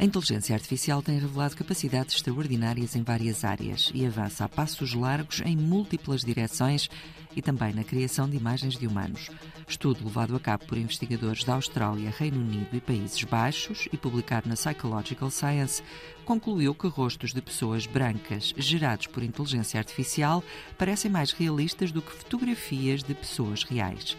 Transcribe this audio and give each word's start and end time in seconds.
A 0.00 0.04
inteligência 0.06 0.54
artificial 0.54 1.02
tem 1.02 1.18
revelado 1.18 1.54
capacidades 1.54 2.14
extraordinárias 2.14 2.96
em 2.96 3.02
várias 3.02 3.44
áreas 3.44 3.90
e 3.94 4.06
avança 4.06 4.46
a 4.46 4.48
passos 4.48 4.94
largos 4.94 5.42
em 5.44 5.54
múltiplas 5.54 6.24
direções 6.24 6.88
e 7.36 7.42
também 7.42 7.74
na 7.74 7.84
criação 7.84 8.26
de 8.26 8.34
imagens 8.34 8.78
de 8.78 8.86
humanos. 8.86 9.28
Estudo 9.68 10.02
levado 10.02 10.34
a 10.34 10.40
cabo 10.40 10.64
por 10.64 10.78
investigadores 10.78 11.44
da 11.44 11.52
Austrália, 11.52 12.14
Reino 12.16 12.40
Unido 12.40 12.74
e 12.74 12.80
Países 12.80 13.22
Baixos 13.24 13.88
e 13.92 13.98
publicado 13.98 14.48
na 14.48 14.54
Psychological 14.54 15.30
Science 15.30 15.82
concluiu 16.24 16.74
que 16.74 16.88
rostos 16.88 17.34
de 17.34 17.42
pessoas 17.42 17.84
brancas 17.84 18.54
gerados 18.56 19.06
por 19.06 19.22
inteligência 19.22 19.78
artificial 19.78 20.42
parecem 20.78 21.10
mais 21.10 21.30
realistas 21.30 21.92
do 21.92 22.00
que 22.00 22.10
fotografias 22.10 23.02
de 23.02 23.12
pessoas 23.12 23.64
reais. 23.64 24.16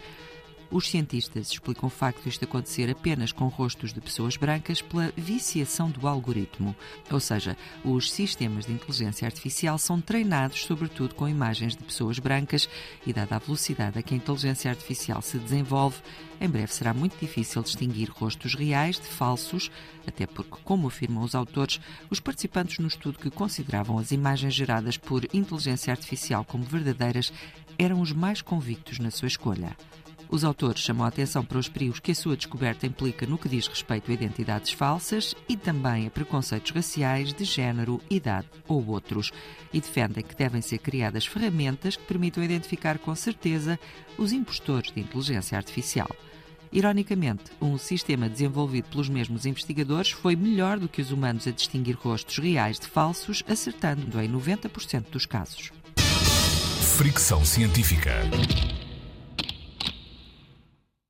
Os 0.72 0.88
cientistas 0.88 1.52
explicam 1.52 1.86
o 1.86 1.90
facto 1.90 2.22
de 2.22 2.30
isto 2.30 2.46
acontecer 2.46 2.88
apenas 2.88 3.30
com 3.30 3.46
rostos 3.48 3.92
de 3.92 4.00
pessoas 4.00 4.38
brancas 4.38 4.80
pela 4.80 5.12
viciação 5.14 5.90
do 5.90 6.08
algoritmo, 6.08 6.74
ou 7.10 7.20
seja, 7.20 7.58
os 7.84 8.10
sistemas 8.10 8.64
de 8.64 8.72
inteligência 8.72 9.26
artificial 9.26 9.76
são 9.76 10.00
treinados 10.00 10.64
sobretudo 10.64 11.14
com 11.14 11.28
imagens 11.28 11.76
de 11.76 11.82
pessoas 11.84 12.18
brancas 12.18 12.70
e, 13.06 13.12
dada 13.12 13.36
a 13.36 13.38
velocidade 13.38 13.98
a 13.98 14.02
que 14.02 14.14
a 14.14 14.16
inteligência 14.16 14.70
artificial 14.70 15.20
se 15.20 15.38
desenvolve, 15.38 15.98
em 16.40 16.48
breve 16.48 16.72
será 16.72 16.94
muito 16.94 17.20
difícil 17.20 17.62
distinguir 17.62 18.08
rostos 18.10 18.54
reais 18.54 18.98
de 18.98 19.06
falsos, 19.06 19.70
até 20.06 20.26
porque, 20.26 20.56
como 20.64 20.88
afirmam 20.88 21.22
os 21.22 21.34
autores, 21.34 21.80
os 22.08 22.18
participantes 22.18 22.78
no 22.78 22.88
estudo 22.88 23.18
que 23.18 23.30
consideravam 23.30 23.98
as 23.98 24.10
imagens 24.10 24.54
geradas 24.54 24.96
por 24.96 25.22
inteligência 25.34 25.92
artificial 25.92 26.46
como 26.46 26.64
verdadeiras 26.64 27.30
eram 27.78 28.00
os 28.00 28.10
mais 28.10 28.40
convictos 28.40 28.98
na 28.98 29.10
sua 29.10 29.28
escolha. 29.28 29.76
Os 30.32 30.44
autores 30.44 30.80
chamam 30.80 31.04
a 31.04 31.08
atenção 31.08 31.44
para 31.44 31.58
os 31.58 31.68
perigos 31.68 32.00
que 32.00 32.10
a 32.10 32.14
sua 32.14 32.34
descoberta 32.34 32.86
implica 32.86 33.26
no 33.26 33.36
que 33.36 33.50
diz 33.50 33.66
respeito 33.66 34.10
a 34.10 34.14
identidades 34.14 34.72
falsas 34.72 35.34
e 35.46 35.58
também 35.58 36.06
a 36.06 36.10
preconceitos 36.10 36.70
raciais, 36.70 37.34
de 37.34 37.44
género, 37.44 38.00
idade 38.08 38.48
ou 38.66 38.82
outros, 38.86 39.30
e 39.74 39.78
defendem 39.78 40.24
que 40.24 40.34
devem 40.34 40.62
ser 40.62 40.78
criadas 40.78 41.26
ferramentas 41.26 41.96
que 41.96 42.04
permitam 42.04 42.42
identificar 42.42 42.98
com 42.98 43.14
certeza 43.14 43.78
os 44.16 44.32
impostores 44.32 44.90
de 44.90 45.00
inteligência 45.00 45.54
artificial. 45.58 46.08
Ironicamente, 46.72 47.52
um 47.60 47.76
sistema 47.76 48.26
desenvolvido 48.26 48.88
pelos 48.88 49.10
mesmos 49.10 49.44
investigadores 49.44 50.12
foi 50.12 50.34
melhor 50.34 50.78
do 50.78 50.88
que 50.88 51.02
os 51.02 51.12
humanos 51.12 51.46
a 51.46 51.50
distinguir 51.50 51.98
rostos 51.98 52.38
reais 52.38 52.80
de 52.80 52.86
falsos, 52.86 53.44
acertando 53.46 54.18
em 54.18 54.32
90% 54.32 55.10
dos 55.10 55.26
casos. 55.26 55.70
Fricção 56.96 57.44
científica. 57.44 58.22